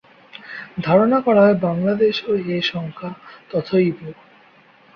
ধারণা 0.81 1.17
করা 1.21 1.41
হয় 1.43 1.57
বাংলাদেশেও 1.61 2.33
এ 2.47 2.57
সংখ্যা 2.71 3.09
তথৈব। 3.51 3.97